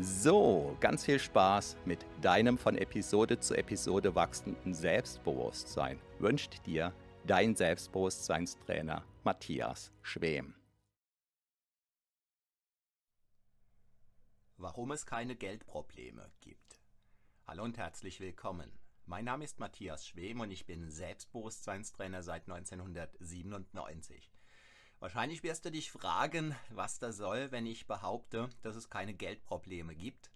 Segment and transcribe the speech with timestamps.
[0.00, 6.92] So, ganz viel Spaß mit deinem von Episode zu Episode wachsenden Selbstbewusstsein wünscht dir
[7.24, 10.56] dein Selbstbewusstseinstrainer Matthias Schwem.
[14.56, 16.80] Warum es keine Geldprobleme gibt.
[17.46, 18.72] Hallo und herzlich willkommen.
[19.06, 24.32] Mein Name ist Matthias Schwem und ich bin Selbstbewusstseinstrainer seit 1997.
[25.04, 29.94] Wahrscheinlich wirst du dich fragen, was das soll, wenn ich behaupte, dass es keine Geldprobleme
[29.94, 30.30] gibt.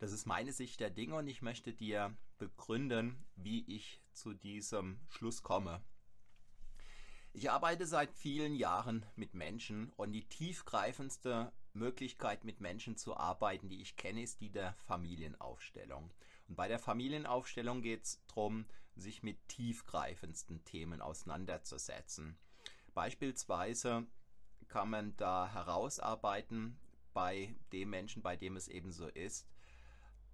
[0.00, 4.98] Das ist meine Sicht der Dinge und ich möchte dir begründen, wie ich zu diesem
[5.08, 5.80] Schluss komme.
[7.32, 13.68] Ich arbeite seit vielen Jahren mit Menschen und die tiefgreifendste Möglichkeit mit Menschen zu arbeiten,
[13.68, 16.10] die ich kenne, ist die der Familienaufstellung.
[16.48, 18.66] Und bei der Familienaufstellung geht es darum,
[18.96, 22.36] sich mit tiefgreifendsten Themen auseinanderzusetzen.
[22.98, 24.08] Beispielsweise
[24.66, 26.80] kann man da herausarbeiten
[27.14, 29.46] bei dem Menschen, bei dem es eben so ist,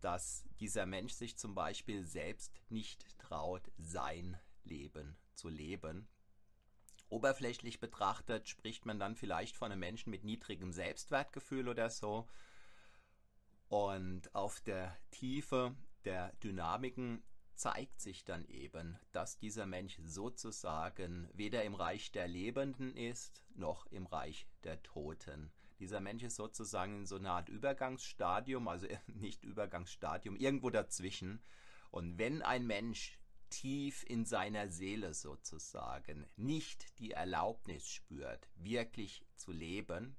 [0.01, 6.09] dass dieser Mensch sich zum Beispiel selbst nicht traut, sein Leben zu leben.
[7.11, 12.27] Oberflächlich betrachtet spricht man dann vielleicht von einem Menschen mit niedrigem Selbstwertgefühl oder so.
[13.69, 15.77] Und auf der Tiefe
[16.07, 17.23] der Dynamiken
[17.55, 23.87] zeigt sich dann eben, dass dieser Mensch sozusagen weder im Reich der Lebenden ist, noch
[23.87, 25.53] im Reich der Toten.
[25.79, 31.43] Dieser Mensch ist sozusagen in so einer Art Übergangsstadium, also nicht Übergangsstadium, irgendwo dazwischen.
[31.91, 33.19] Und wenn ein Mensch
[33.51, 40.17] tief in seiner Seele sozusagen nicht die Erlaubnis spürt, wirklich zu leben,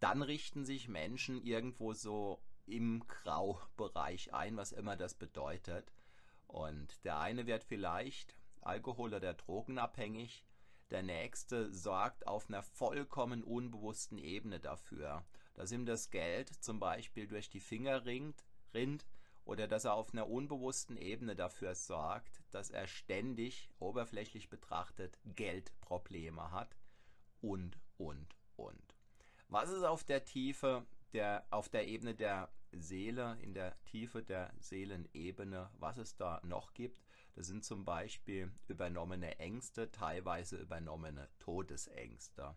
[0.00, 5.92] dann richten sich Menschen irgendwo so im Graubereich ein, was immer das bedeutet.
[6.48, 10.44] Und der eine wird vielleicht Alkohol- oder Drogenabhängig,
[10.90, 17.26] der nächste sorgt auf einer vollkommen unbewussten Ebene dafür, dass ihm das Geld zum Beispiel
[17.26, 19.06] durch die Finger ringt, rinnt
[19.44, 26.50] oder dass er auf einer unbewussten Ebene dafür sorgt, dass er ständig, oberflächlich betrachtet, Geldprobleme
[26.50, 26.76] hat
[27.40, 28.94] und, und, und.
[29.48, 34.52] Was ist auf der Tiefe, der, auf der Ebene der Seele, in der Tiefe der
[34.58, 37.04] Seelenebene, was es da noch gibt.
[37.34, 42.56] Das sind zum Beispiel übernommene Ängste, teilweise übernommene Todesängste.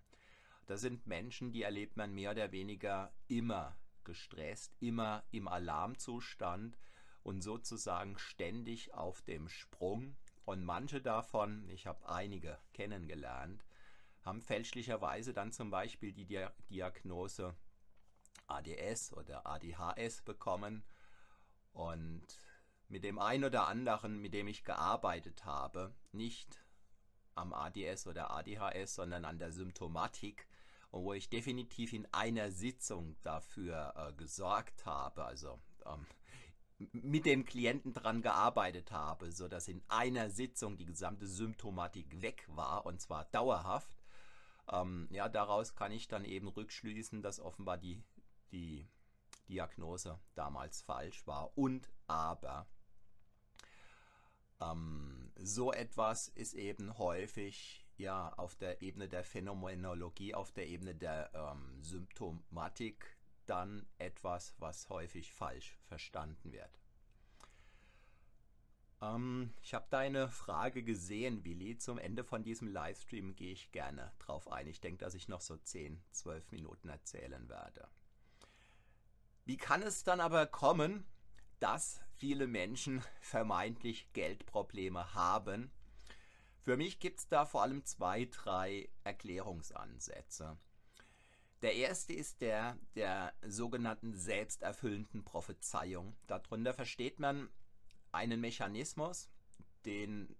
[0.65, 6.77] Das sind Menschen, die erlebt man mehr oder weniger immer gestresst, immer im Alarmzustand
[7.23, 10.15] und sozusagen ständig auf dem Sprung.
[10.45, 13.63] Und manche davon, ich habe einige kennengelernt,
[14.23, 16.25] haben fälschlicherweise dann zum Beispiel die
[16.69, 17.55] Diagnose
[18.55, 20.83] ADS oder ADHS bekommen
[21.73, 22.25] und
[22.87, 26.63] mit dem einen oder anderen, mit dem ich gearbeitet habe, nicht
[27.35, 30.47] am ADS oder ADHS, sondern an der Symptomatik
[30.91, 36.05] und wo ich definitiv in einer Sitzung dafür äh, gesorgt habe, also ähm,
[36.91, 42.85] mit dem Klienten daran gearbeitet habe, sodass in einer Sitzung die gesamte Symptomatik weg war
[42.85, 44.03] und zwar dauerhaft.
[44.69, 48.03] Ähm, ja, daraus kann ich dann eben rückschließen, dass offenbar die
[48.51, 48.87] die
[49.47, 51.57] Diagnose damals falsch war.
[51.57, 52.67] Und aber
[54.61, 60.95] ähm, so etwas ist eben häufig ja auf der Ebene der Phänomenologie, auf der Ebene
[60.95, 66.79] der ähm, Symptomatik dann etwas, was häufig falsch verstanden wird.
[69.01, 71.77] Ähm, ich habe deine Frage gesehen, Willi.
[71.77, 74.67] Zum Ende von diesem Livestream gehe ich gerne drauf ein.
[74.67, 77.87] Ich denke, dass ich noch so 10, 12 Minuten erzählen werde.
[79.45, 81.05] Wie kann es dann aber kommen,
[81.61, 85.71] dass viele Menschen vermeintlich Geldprobleme haben.
[86.59, 90.57] Für mich gibt es da vor allem zwei, drei Erklärungsansätze.
[91.61, 96.15] Der erste ist der der sogenannten selbsterfüllenden Prophezeiung.
[96.27, 97.49] Darunter versteht man
[98.11, 99.29] einen Mechanismus,
[99.85, 100.35] den,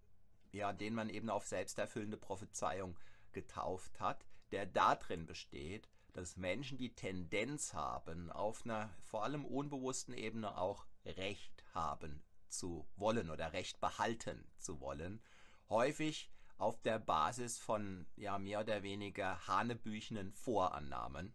[0.52, 2.98] ja, den man eben auf selbsterfüllende Prophezeiung
[3.32, 10.14] getauft hat, der darin besteht, dass Menschen die Tendenz haben, auf einer vor allem unbewussten
[10.14, 15.22] Ebene auch Recht haben zu wollen oder Recht behalten zu wollen.
[15.70, 21.34] Häufig auf der Basis von ja, mehr oder weniger hanebüchenen Vorannahmen.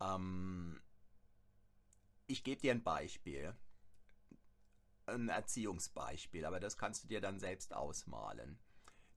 [0.00, 0.80] Ähm,
[2.26, 3.56] ich gebe dir ein Beispiel,
[5.06, 8.58] ein Erziehungsbeispiel, aber das kannst du dir dann selbst ausmalen.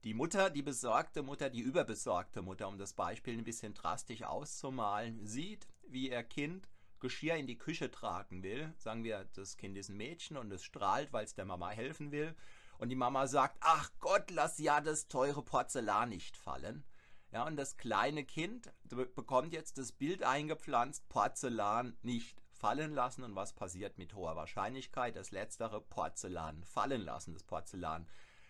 [0.05, 5.25] Die Mutter, die besorgte Mutter, die überbesorgte Mutter, um das Beispiel ein bisschen drastisch auszumalen,
[5.27, 6.69] sieht, wie ihr Kind
[7.01, 8.73] Geschirr in die Küche tragen will.
[8.77, 12.11] Sagen wir, das Kind ist ein Mädchen und es strahlt, weil es der Mama helfen
[12.11, 12.33] will.
[12.77, 16.85] Und die Mama sagt, ach Gott, lass ja das teure Porzellan nicht fallen.
[17.31, 23.23] Ja, und das kleine Kind bekommt jetzt das Bild eingepflanzt, Porzellan nicht fallen lassen.
[23.23, 25.17] Und was passiert mit hoher Wahrscheinlichkeit?
[25.17, 27.33] Das letztere Porzellan fallen lassen.
[27.33, 28.07] Das Porzellan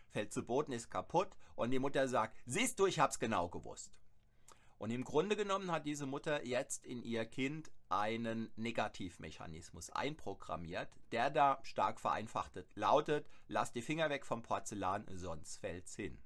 [0.10, 1.30] fällt zu Boden, ist kaputt.
[1.56, 3.92] Und die Mutter sagt, siehst du, ich hab's genau gewusst.
[4.78, 11.30] Und im Grunde genommen hat diese Mutter jetzt in ihr Kind einen Negativmechanismus einprogrammiert, der
[11.30, 16.18] da stark vereinfacht lautet, lass die Finger weg vom Porzellan, sonst fällt's hin.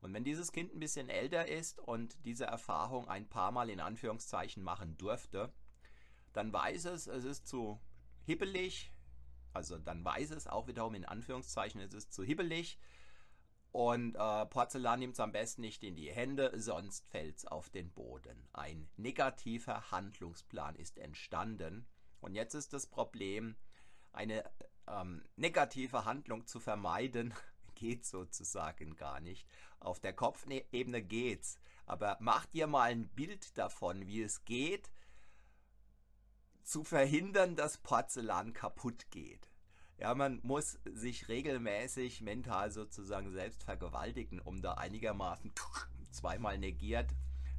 [0.00, 3.80] Und wenn dieses Kind ein bisschen älter ist und diese Erfahrung ein paar Mal in
[3.80, 5.52] Anführungszeichen machen durfte,
[6.32, 7.80] dann weiß es, es ist zu
[8.24, 8.92] hibbelig,
[9.52, 12.78] also dann weiß es auch wiederum in Anführungszeichen, es ist zu hibbelig,
[13.72, 17.68] und äh, Porzellan nimmt es am besten nicht in die Hände, sonst fällt es auf
[17.68, 18.48] den Boden.
[18.52, 21.86] Ein negativer Handlungsplan ist entstanden.
[22.20, 23.56] Und jetzt ist das Problem,
[24.12, 24.50] eine
[24.86, 27.34] ähm, negative Handlung zu vermeiden,
[27.74, 29.46] geht sozusagen gar nicht.
[29.80, 31.58] Auf der Kopfebene geht's.
[31.86, 34.90] Aber mach dir mal ein Bild davon, wie es geht,
[36.64, 39.47] zu verhindern, dass Porzellan kaputt geht.
[40.00, 45.52] Ja, man muss sich regelmäßig mental sozusagen selbst vergewaltigen, um da einigermaßen
[46.12, 47.10] zweimal negiert,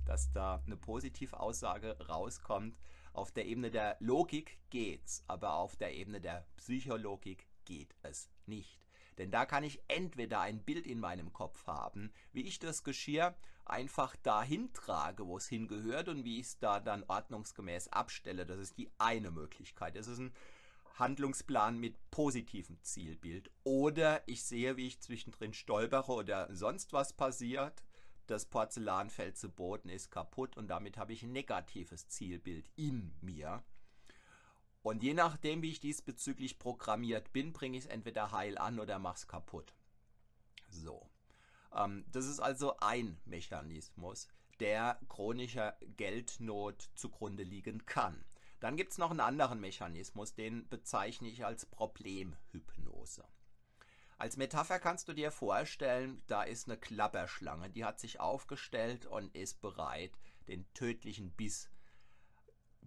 [0.05, 2.77] dass da eine Positivaussage rauskommt.
[3.11, 8.79] Auf der Ebene der Logik geht's, aber auf der Ebene der Psychologik geht es nicht.
[9.17, 13.35] Denn da kann ich entweder ein Bild in meinem Kopf haben, wie ich das Geschirr
[13.65, 18.45] einfach dahin trage, wo es hingehört und wie ich es da dann ordnungsgemäß abstelle.
[18.45, 19.97] Das ist die eine Möglichkeit.
[19.97, 20.33] Das ist ein
[20.99, 23.49] Handlungsplan mit positivem Zielbild.
[23.63, 27.83] Oder ich sehe, wie ich zwischendrin stolpere oder sonst was passiert.
[28.27, 33.15] Das Porzellan fällt zu Boden, ist kaputt und damit habe ich ein negatives Zielbild in
[33.21, 33.63] mir.
[34.81, 38.99] Und je nachdem, wie ich diesbezüglich programmiert bin, bringe ich es entweder heil an oder
[38.99, 39.73] mache es kaputt.
[40.69, 41.09] So.
[41.73, 44.27] Ähm, das ist also ein Mechanismus,
[44.59, 48.23] der chronischer Geldnot zugrunde liegen kann.
[48.59, 53.25] Dann gibt es noch einen anderen Mechanismus, den bezeichne ich als Problemhypnose.
[54.17, 59.33] Als Metapher kannst du dir vorstellen, da ist eine Klapperschlange, die hat sich aufgestellt und
[59.33, 60.11] ist bereit,
[60.47, 61.69] den tödlichen Biss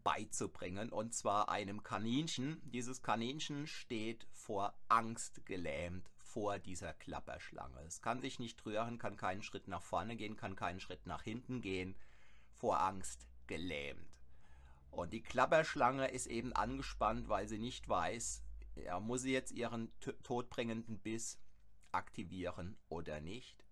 [0.04, 2.60] beizubringen, und zwar einem Kaninchen.
[2.64, 7.80] Dieses Kaninchen steht vor Angst gelähmt vor dieser Klapperschlange.
[7.86, 11.22] Es kann sich nicht rühren, kann keinen Schritt nach vorne gehen, kann keinen Schritt nach
[11.22, 11.94] hinten gehen,
[12.50, 14.11] vor Angst gelähmt.
[14.92, 18.42] Und die Klapperschlange ist eben angespannt, weil sie nicht weiß,
[18.76, 19.90] ja, muss sie jetzt ihren
[20.22, 21.38] todbringenden Biss
[21.92, 23.64] aktivieren oder nicht.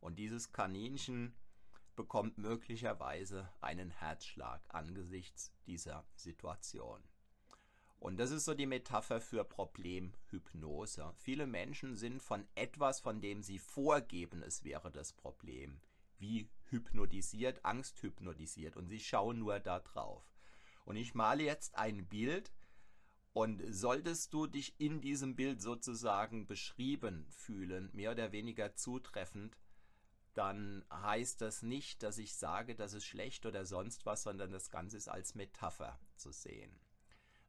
[0.00, 1.36] Und dieses Kaninchen
[1.94, 7.00] bekommt möglicherweise einen Herzschlag angesichts dieser Situation.
[8.00, 11.14] Und das ist so die Metapher für Problemhypnose.
[11.16, 15.80] Viele Menschen sind von etwas, von dem sie vorgeben, es wäre das Problem,
[16.18, 20.35] wie hypnotisiert, angsthypnotisiert und sie schauen nur da drauf.
[20.86, 22.52] Und ich male jetzt ein Bild
[23.34, 29.58] und solltest du dich in diesem Bild sozusagen beschrieben fühlen, mehr oder weniger zutreffend,
[30.32, 34.70] dann heißt das nicht, dass ich sage, das ist schlecht oder sonst was, sondern das
[34.70, 36.78] Ganze ist als Metapher zu sehen.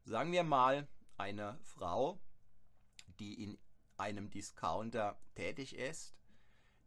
[0.04, 2.20] Sagen wir mal, eine Frau,
[3.20, 3.58] die in
[3.98, 6.17] einem Discounter tätig ist,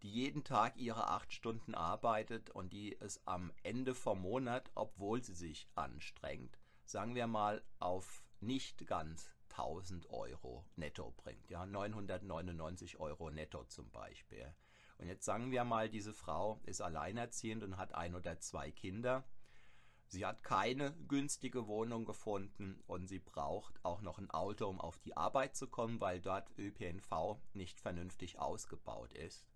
[0.03, 5.23] die jeden Tag ihre acht Stunden arbeitet und die es am Ende vom Monat, obwohl
[5.23, 11.51] sie sich anstrengt, sagen wir mal auf nicht ganz 1000 Euro netto bringt.
[11.51, 14.55] Ja, 999 Euro netto zum Beispiel.
[14.99, 19.25] Und jetzt sagen wir mal, diese Frau ist alleinerziehend und hat ein oder zwei Kinder.
[20.07, 24.99] Sie hat keine günstige Wohnung gefunden und sie braucht auch noch ein Auto, um auf
[24.99, 29.50] die Arbeit zu kommen, weil dort ÖPNV nicht vernünftig ausgebaut ist.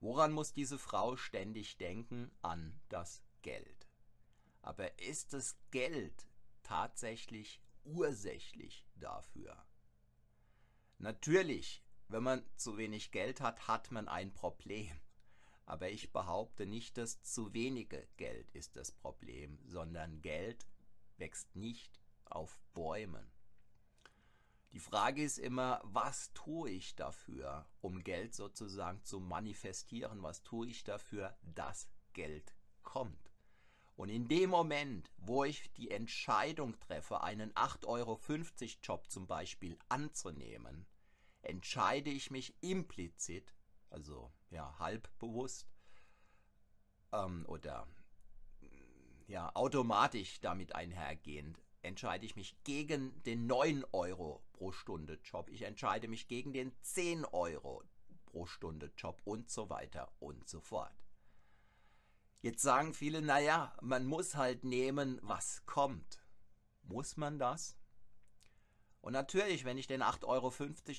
[0.00, 2.30] Woran muss diese Frau ständig denken?
[2.42, 3.88] An das Geld.
[4.62, 6.28] Aber ist das Geld
[6.62, 9.64] tatsächlich ursächlich dafür?
[10.98, 15.00] Natürlich, wenn man zu wenig Geld hat, hat man ein Problem.
[15.66, 20.66] Aber ich behaupte nicht, dass zu wenige Geld ist das Problem, sondern Geld
[21.18, 23.26] wächst nicht auf Bäumen.
[24.72, 30.22] Die Frage ist immer, was tue ich dafür, um Geld sozusagen zu manifestieren?
[30.22, 33.32] Was tue ich dafür, dass Geld kommt?
[33.96, 38.20] Und in dem Moment, wo ich die Entscheidung treffe, einen 8,50 Euro
[38.82, 40.86] Job zum Beispiel anzunehmen,
[41.42, 43.54] entscheide ich mich implizit
[43.90, 45.66] also ja, halb bewusst
[47.12, 47.86] ähm, oder
[49.26, 55.48] ja, automatisch damit einhergehend entscheide ich mich gegen den 9 Euro pro Stunde Job.
[55.50, 57.82] Ich entscheide mich gegen den 10 Euro
[58.26, 60.92] pro Stunde Job und so weiter und so fort.
[62.40, 66.24] Jetzt sagen viele, naja, man muss halt nehmen, was kommt.
[66.82, 67.76] Muss man das?
[69.00, 70.52] Und natürlich, wenn ich den 8,50 Euro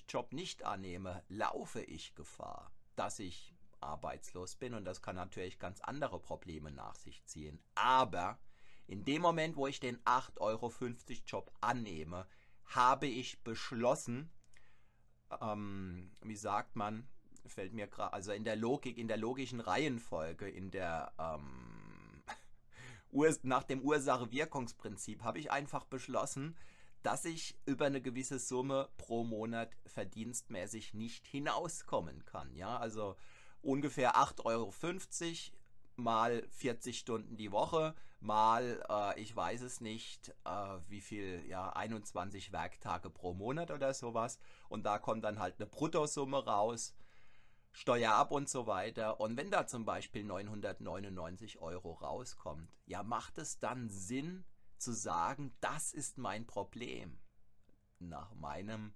[0.07, 5.79] Job nicht annehme, laufe ich Gefahr dass ich arbeitslos bin und das kann natürlich ganz
[5.79, 7.63] andere Probleme nach sich ziehen.
[7.74, 8.38] Aber
[8.89, 10.74] in dem Moment, wo ich den 8,50 Euro
[11.27, 12.25] Job annehme,
[12.65, 14.31] habe ich beschlossen,
[15.41, 17.08] ähm, wie sagt man,
[17.46, 22.24] fällt mir gerade, also in der Logik, in der logischen Reihenfolge, in der ähm,
[23.43, 26.58] nach dem Ursache-Wirkungsprinzip habe ich einfach beschlossen,
[27.03, 32.55] dass ich über eine gewisse Summe pro Monat verdienstmäßig nicht hinauskommen kann.
[32.55, 33.15] Ja, also
[33.62, 34.74] ungefähr 8,50 Euro
[35.96, 41.69] mal 40 Stunden die Woche, mal, äh, ich weiß es nicht, äh, wie viel, ja,
[41.71, 44.39] 21 Werktage pro Monat oder sowas.
[44.67, 46.93] Und da kommt dann halt eine Bruttosumme raus,
[47.71, 49.19] Steuer ab und so weiter.
[49.19, 54.45] Und wenn da zum Beispiel 999 Euro rauskommt, ja, macht es dann Sinn,
[54.79, 57.19] zu sagen, das ist mein Problem.
[57.99, 58.93] Nach meinem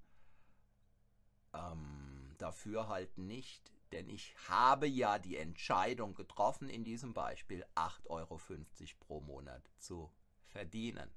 [1.53, 8.39] ähm, Dafürhalten nicht, denn ich habe ja die Entscheidung getroffen, in diesem Beispiel 8,50 Euro
[8.99, 10.11] pro Monat zu
[10.47, 11.09] verdienen.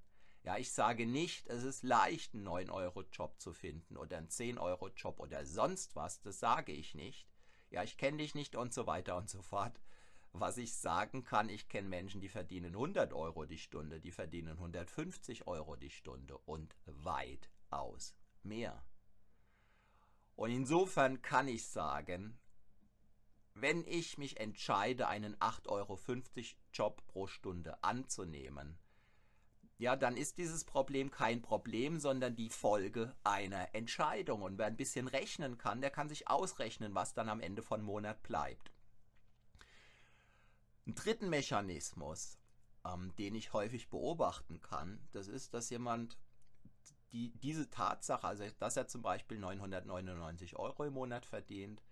[0.43, 5.45] Ja, ich sage nicht, es ist leicht, einen 9-Euro-Job zu finden oder einen 10-Euro-Job oder
[5.45, 7.27] sonst was, das sage ich nicht.
[7.71, 9.81] Ja, ich kenne dich nicht und so weiter und so fort.
[10.33, 14.53] Was ich sagen kann, ich kenne Menschen, die verdienen 100 Euro die Stunde, die verdienen
[14.53, 18.85] 150 Euro die Stunde und weitaus mehr.
[20.37, 22.39] Und insofern kann ich sagen,
[23.59, 25.99] wenn ich mich entscheide, einen 8,50 Euro
[26.73, 28.79] Job pro Stunde anzunehmen,
[29.79, 34.43] ja, dann ist dieses Problem kein Problem, sondern die Folge einer Entscheidung.
[34.43, 37.83] Und wer ein bisschen rechnen kann, der kann sich ausrechnen, was dann am Ende von
[37.83, 38.73] Monat bleibt.
[40.87, 42.39] Einen dritten Mechanismus,
[42.87, 46.17] ähm, den ich häufig beobachten kann, das ist, dass jemand
[47.13, 51.83] die, diese Tatsache, also dass er zum Beispiel 999 Euro im Monat verdient,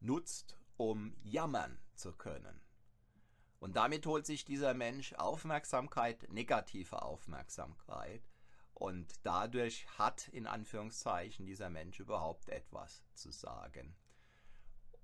[0.00, 2.60] nutzt, um jammern zu können.
[3.60, 8.22] Und damit holt sich dieser Mensch Aufmerksamkeit, negative Aufmerksamkeit.
[8.74, 13.96] Und dadurch hat in Anführungszeichen dieser Mensch überhaupt etwas zu sagen.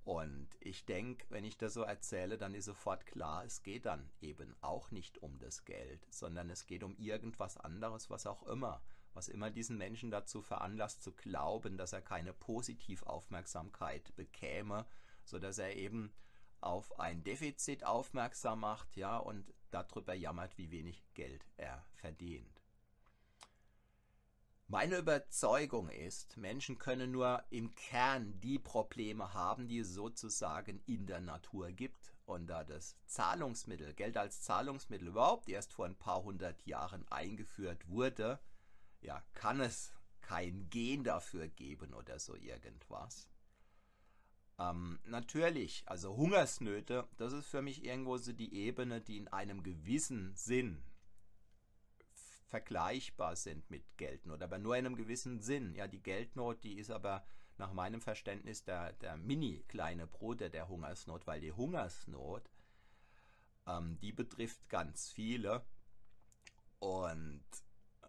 [0.04, 4.10] Und ich denke, wenn ich das so erzähle, dann ist sofort klar, es geht dann
[4.20, 8.82] eben auch nicht um das Geld, sondern es geht um irgendwas anderes, was auch immer,
[9.14, 14.86] was immer diesen Menschen dazu veranlasst zu glauben, dass er keine Positivaufmerksamkeit bekäme,
[15.30, 16.12] sodass er eben
[16.60, 22.60] auf ein Defizit aufmerksam macht, ja, und darüber jammert, wie wenig Geld er verdient.
[24.72, 31.06] Meine Überzeugung ist, Menschen können nur im Kern die Probleme haben, die es sozusagen in
[31.06, 32.14] der Natur gibt.
[32.24, 37.88] Und da das Zahlungsmittel, Geld als Zahlungsmittel überhaupt erst vor ein paar hundert Jahren eingeführt
[37.88, 38.38] wurde,
[39.00, 43.28] ja, kann es kein Gen dafür geben oder so irgendwas.
[44.60, 49.62] Ähm, natürlich, also Hungersnöte, das ist für mich irgendwo so die Ebene, die in einem
[49.62, 50.82] gewissen Sinn
[52.46, 55.74] vergleichbar sind mit Geldnot, aber nur in einem gewissen Sinn.
[55.74, 57.24] Ja, die Geldnot, die ist aber
[57.56, 62.50] nach meinem Verständnis der, der mini kleine Bruder der Hungersnot, weil die Hungersnot,
[63.66, 65.64] ähm, die betrifft ganz viele
[66.80, 67.44] und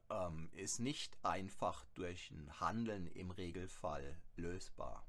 [0.09, 5.05] ähm, ist nicht einfach durch ein Handeln im Regelfall lösbar.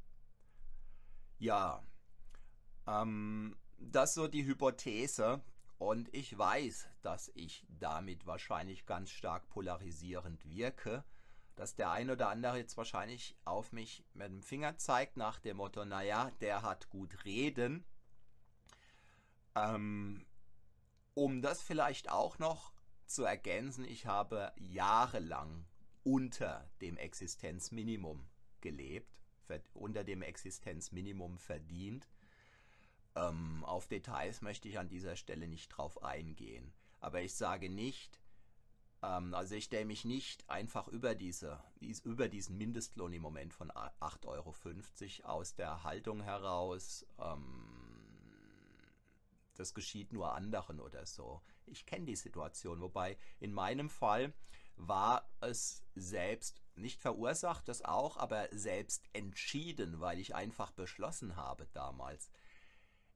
[1.42, 1.82] Ja,
[2.86, 5.42] ähm, das so die Hypothese
[5.78, 11.02] Und ich weiß, dass ich damit wahrscheinlich ganz stark polarisierend wirke,
[11.56, 15.56] dass der ein oder andere jetzt wahrscheinlich auf mich mit dem Finger zeigt nach dem
[15.56, 17.84] Motto, naja, der hat gut reden.
[19.56, 20.24] Ähm,
[21.14, 22.72] um das vielleicht auch noch
[23.06, 25.66] zu ergänzen, ich habe jahrelang
[26.04, 28.28] unter dem Existenzminimum
[28.60, 29.21] gelebt,
[29.74, 32.08] unter dem Existenzminimum verdient.
[33.14, 36.72] Ähm, auf Details möchte ich an dieser Stelle nicht drauf eingehen.
[37.00, 38.20] Aber ich sage nicht,
[39.02, 41.58] ähm, also ich stelle mich nicht einfach über, diese,
[42.04, 47.82] über diesen Mindestlohn im Moment von 8,50 Euro aus der Haltung heraus, ähm,
[49.56, 51.42] das geschieht nur anderen oder so.
[51.66, 54.32] Ich kenne die Situation, wobei in meinem Fall
[54.76, 61.66] war es selbst nicht verursacht, das auch, aber selbst entschieden, weil ich einfach beschlossen habe
[61.72, 62.30] damals.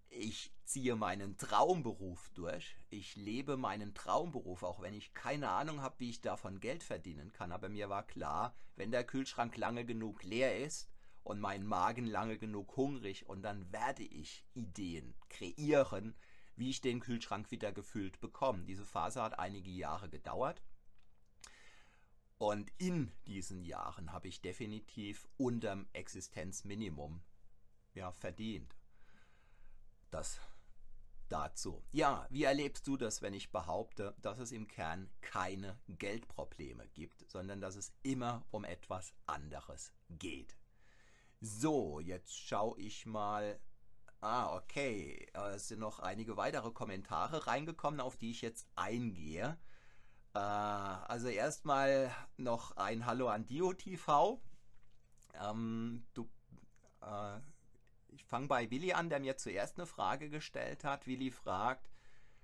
[0.08, 2.76] Ich ziehe meinen Traumberuf durch.
[2.90, 7.32] Ich lebe meinen Traumberuf, auch wenn ich keine Ahnung habe, wie ich davon Geld verdienen
[7.32, 7.52] kann.
[7.52, 10.88] Aber mir war klar, wenn der Kühlschrank lange genug leer ist
[11.24, 16.14] und mein Magen lange genug hungrig, und dann werde ich Ideen kreieren,
[16.54, 18.64] wie ich den Kühlschrank wieder gefüllt bekomme.
[18.64, 20.62] Diese Phase hat einige Jahre gedauert.
[22.38, 27.22] Und in diesen Jahren habe ich definitiv unterm Existenzminimum
[27.94, 28.76] ja, verdient.
[30.10, 30.40] Das
[31.28, 31.82] dazu.
[31.92, 37.28] Ja, wie erlebst du das, wenn ich behaupte, dass es im Kern keine Geldprobleme gibt,
[37.28, 40.56] sondern dass es immer um etwas anderes geht?
[41.40, 43.60] So, jetzt schaue ich mal.
[44.20, 45.28] Ah, okay.
[45.54, 49.58] Es sind noch einige weitere Kommentare reingekommen, auf die ich jetzt eingehe.
[50.36, 54.38] Äh, also erstmal noch ein Hallo an DioTV.
[55.32, 56.28] Ähm, du,
[57.00, 57.40] äh,
[58.08, 61.06] ich fange bei Willi an, der mir zuerst eine Frage gestellt hat.
[61.06, 61.88] Willi fragt,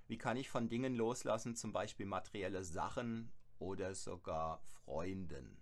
[0.07, 5.61] wie kann ich von Dingen loslassen, zum Beispiel materielle Sachen oder sogar Freunden?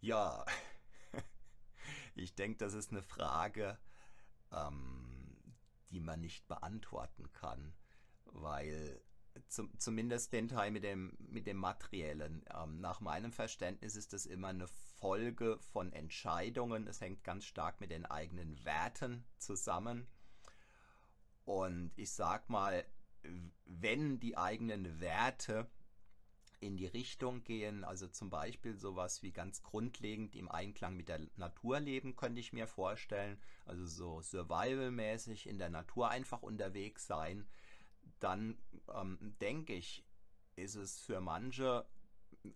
[0.00, 0.44] Ja,
[2.16, 3.78] ich denke, das ist eine Frage,
[4.50, 5.54] ähm,
[5.90, 7.74] die man nicht beantworten kann,
[9.50, 12.44] zum, zumindest den Teil mit dem, mit dem Materiellen.
[12.54, 16.86] Ähm, nach meinem Verständnis ist das immer eine Folge von Entscheidungen.
[16.86, 20.06] Es hängt ganz stark mit den eigenen Werten zusammen.
[21.44, 22.84] Und ich sag mal,
[23.64, 25.68] wenn die eigenen Werte
[26.60, 31.26] in die Richtung gehen, also zum Beispiel sowas wie ganz grundlegend im Einklang mit der
[31.36, 37.48] Natur leben, könnte ich mir vorstellen, also so survival-mäßig in der Natur einfach unterwegs sein,
[38.20, 38.58] dann
[38.94, 40.04] ähm, denke ich,
[40.56, 41.86] ist es für manche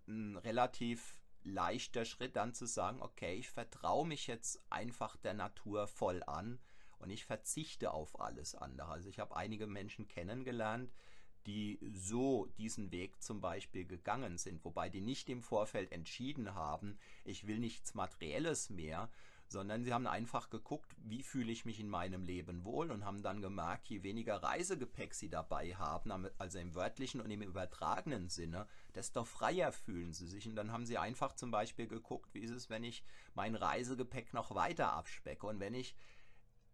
[0.06, 5.86] ein relativ leichter Schritt dann zu sagen, okay, ich vertraue mich jetzt einfach der Natur
[5.86, 6.58] voll an
[6.98, 8.88] und ich verzichte auf alles andere.
[8.88, 10.92] Also ich habe einige Menschen kennengelernt,
[11.46, 16.98] die so diesen Weg zum Beispiel gegangen sind, wobei die nicht im Vorfeld entschieden haben,
[17.24, 19.10] ich will nichts Materielles mehr,
[19.54, 23.22] sondern sie haben einfach geguckt, wie fühle ich mich in meinem Leben wohl und haben
[23.22, 28.66] dann gemerkt, je weniger Reisegepäck sie dabei haben, also im wörtlichen und im übertragenen Sinne,
[28.96, 30.48] desto freier fühlen sie sich.
[30.48, 34.34] Und dann haben sie einfach zum Beispiel geguckt, wie ist es, wenn ich mein Reisegepäck
[34.34, 35.94] noch weiter abspecke und wenn ich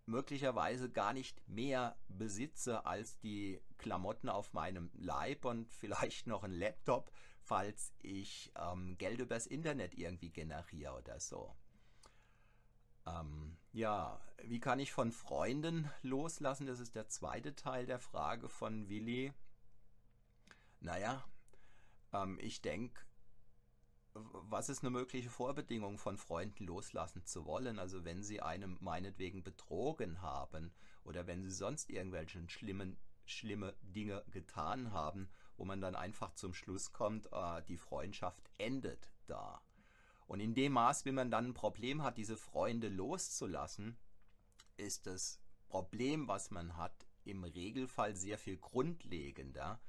[0.06, 6.54] möglicherweise gar nicht mehr besitze als die Klamotten auf meinem Leib und vielleicht noch einen
[6.54, 7.12] Laptop,
[7.42, 11.54] falls ich ähm, Geld übers Internet irgendwie generiere oder so.
[13.10, 16.66] Ähm, ja, wie kann ich von Freunden loslassen?
[16.66, 19.32] Das ist der zweite Teil der Frage von Willi.
[20.80, 21.24] Naja,
[22.12, 23.04] ähm, ich denke,
[24.12, 27.78] was ist eine mögliche Vorbedingung von Freunden loslassen zu wollen?
[27.78, 30.72] Also wenn sie einem meinetwegen betrogen haben
[31.04, 36.54] oder wenn sie sonst irgendwelche schlimmen, schlimme Dinge getan haben, wo man dann einfach zum
[36.54, 39.62] Schluss kommt, äh, die Freundschaft endet da.
[40.30, 43.96] Und in dem Maß, wie man dann ein Problem hat, diese Freunde loszulassen,
[44.76, 49.80] ist das Problem, was man hat, im Regelfall sehr viel grundlegender.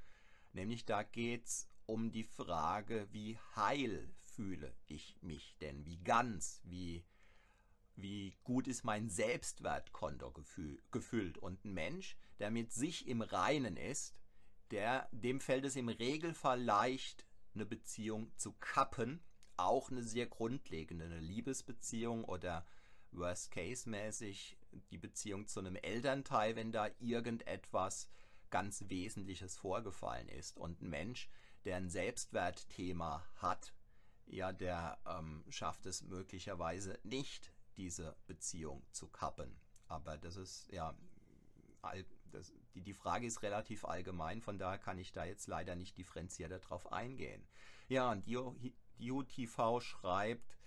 [0.52, 5.86] Nämlich da geht es um die Frage, wie heil fühle ich mich denn?
[5.86, 7.06] Wie ganz, wie,
[7.96, 10.34] wie gut ist mein Selbstwertkonto
[10.90, 11.38] gefüllt?
[11.38, 14.16] Und ein Mensch, der mit sich im Reinen ist,
[14.72, 19.22] der, dem fällt es im Regelfall leicht, eine Beziehung zu kappen
[19.66, 22.66] auch eine sehr grundlegende, eine Liebesbeziehung oder
[23.12, 24.58] Worst-Case-mäßig
[24.90, 28.10] die Beziehung zu einem Elternteil, wenn da irgendetwas
[28.50, 30.58] ganz Wesentliches vorgefallen ist.
[30.58, 31.30] Und ein Mensch,
[31.66, 33.74] der ein Selbstwertthema hat,
[34.28, 39.60] ja, der ähm, schafft es möglicherweise nicht, diese Beziehung zu kappen.
[39.88, 40.96] Aber das ist ja
[42.32, 45.98] das, die, die Frage ist relativ allgemein, von daher kann ich da jetzt leider nicht
[45.98, 47.46] differenzierter drauf eingehen.
[47.88, 48.26] Ja, und
[49.02, 50.58] DUTV schreibt,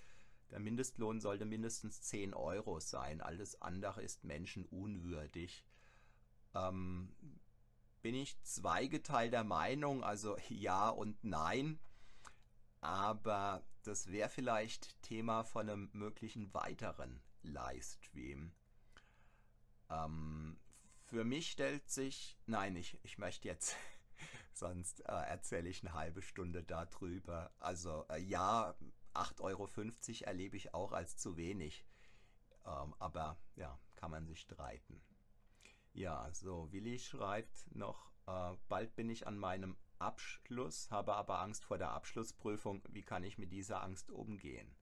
[0.51, 5.65] der Mindestlohn sollte mindestens 10 Euro sein, alles andere ist menschenunwürdig.
[6.55, 7.15] Ähm,
[8.03, 11.79] bin ich zweigeteilter Meinung, also ja und nein.
[12.81, 18.53] Aber das wäre vielleicht Thema von einem möglichen weiteren Livestream.
[19.91, 20.59] Ähm,
[21.05, 23.77] für mich stellt sich, nein, ich, ich möchte jetzt,
[24.59, 27.53] sonst äh, erzähle ich eine halbe Stunde darüber.
[27.59, 28.75] Also äh, ja,
[29.15, 29.69] 8,50 Euro
[30.27, 31.85] erlebe ich auch als zu wenig.
[32.67, 35.03] Ähm, aber ja, kann man sich streiten.
[35.93, 41.65] Ja, so, Willi schreibt noch, äh, bald bin ich an meinem Abschluss, habe aber Angst
[41.65, 42.83] vor der Abschlussprüfung.
[42.89, 44.75] Wie kann ich mit dieser Angst umgehen?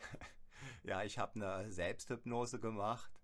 [0.82, 3.17] ja, ich habe eine Selbsthypnose gemacht.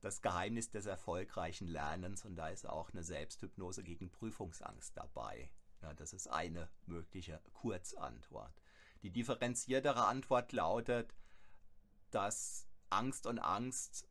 [0.00, 5.50] Das Geheimnis des erfolgreichen Lernens und da ist auch eine Selbsthypnose gegen Prüfungsangst dabei.
[5.82, 8.62] Ja, das ist eine mögliche Kurzantwort.
[9.02, 11.14] Die differenziertere Antwort lautet,
[12.10, 14.08] dass Angst und Angst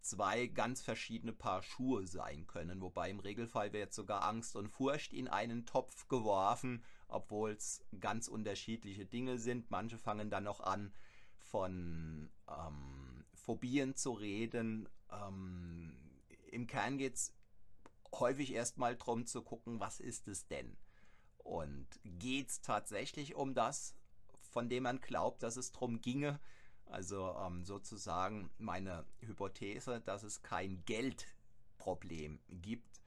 [0.00, 5.12] zwei ganz verschiedene Paar Schuhe sein können, wobei im Regelfall wird sogar Angst und Furcht
[5.12, 9.70] in einen Topf geworfen, obwohl es ganz unterschiedliche Dinge sind.
[9.70, 10.92] Manche fangen dann noch an,
[11.38, 14.88] von ähm, Phobien zu reden.
[15.10, 15.96] Ähm,
[16.50, 17.32] Im Kern geht es
[18.14, 20.76] häufig erstmal darum zu gucken, was ist es denn?
[21.38, 23.94] Und geht es tatsächlich um das,
[24.50, 26.40] von dem man glaubt, dass es darum ginge?
[26.86, 33.00] Also ähm, sozusagen meine Hypothese, dass es kein Geldproblem gibt.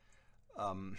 [0.58, 0.98] Ähm,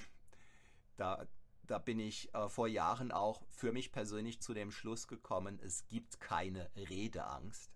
[0.96, 1.26] da,
[1.62, 5.86] da bin ich äh, vor Jahren auch für mich persönlich zu dem Schluss gekommen, es
[5.88, 7.70] gibt keine Redeangst.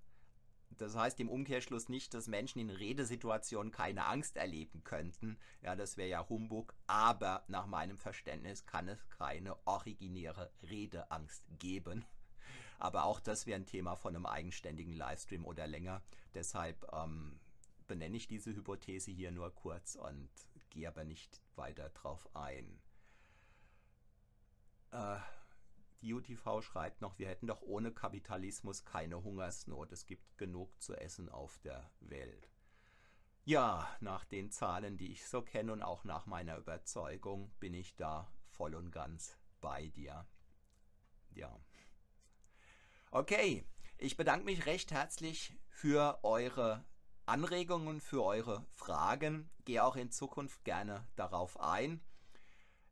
[0.79, 5.39] Das heißt im Umkehrschluss nicht, dass Menschen in Redesituationen keine Angst erleben könnten.
[5.63, 6.75] Ja, das wäre ja Humbug.
[6.87, 12.05] Aber nach meinem Verständnis kann es keine originäre Redeangst geben.
[12.79, 16.03] Aber auch das wäre ein Thema von einem eigenständigen Livestream oder länger.
[16.35, 17.39] Deshalb ähm,
[17.87, 20.29] benenne ich diese Hypothese hier nur kurz und
[20.71, 22.81] gehe aber nicht weiter drauf ein.
[24.91, 25.19] Äh,
[26.05, 29.91] die UTV schreibt noch, wir hätten doch ohne Kapitalismus keine Hungersnot.
[29.91, 32.51] Es gibt genug zu essen auf der Welt.
[33.45, 37.97] Ja, nach den Zahlen, die ich so kenne und auch nach meiner Überzeugung, bin ich
[37.97, 40.27] da voll und ganz bei dir.
[41.31, 41.59] Ja.
[43.11, 43.65] Okay,
[43.97, 46.85] ich bedanke mich recht herzlich für eure
[47.25, 49.51] Anregungen, für eure Fragen.
[49.65, 52.03] Gehe auch in Zukunft gerne darauf ein.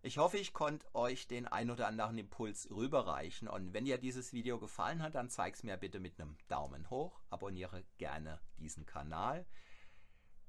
[0.04, 3.46] Ich hoffe, ich konnte euch den ein oder anderen Impuls rüberreichen.
[3.46, 6.90] Und wenn dir dieses Video gefallen hat, dann zeig es mir bitte mit einem Daumen
[6.90, 7.20] hoch.
[7.30, 9.46] Abonniere gerne diesen Kanal.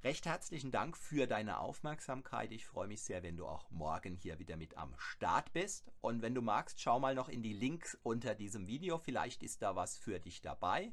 [0.04, 2.52] Recht herzlichen Dank für deine Aufmerksamkeit.
[2.52, 5.92] Ich freue mich sehr, wenn du auch morgen hier wieder mit am Start bist.
[6.02, 8.98] Und wenn du magst, schau mal noch in die Links unter diesem Video.
[8.98, 10.92] Vielleicht ist da was für dich dabei.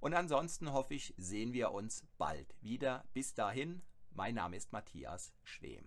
[0.00, 3.04] Und ansonsten hoffe ich, sehen wir uns bald wieder.
[3.12, 5.86] Bis dahin, mein Name ist Matthias Schwem.